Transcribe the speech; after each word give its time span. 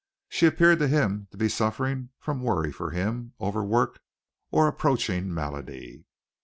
She 0.29 0.47
appeared 0.47 0.79
to 0.79 0.87
him 0.87 1.27
to 1.29 1.37
be 1.37 1.47
suffering 1.47 2.09
from 2.17 2.41
worry 2.41 2.71
for 2.71 2.89
him, 2.89 3.33
overwork, 3.39 4.01
or 4.49 4.67
approaching 4.67 5.31
malady. 5.31 6.05